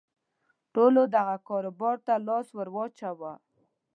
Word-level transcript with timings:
ټولو 0.73 1.01
دغه 1.15 1.35
کاروبار 1.49 1.95
ته 2.05 2.13
لاس 2.27 2.47
ور 2.53 2.69
واچاوه. 2.75 3.31